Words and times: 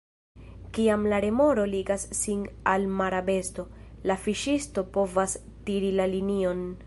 Kiam 0.77 1.03
la 1.11 1.19
remoro 1.25 1.65
ligas 1.73 2.05
sin 2.21 2.41
al 2.73 2.87
mara 3.01 3.21
besto, 3.29 3.67
la 4.11 4.17
fiŝisto 4.25 4.87
povas 4.97 5.41
tiri 5.69 5.95
la 6.01 6.09
linion. 6.17 6.71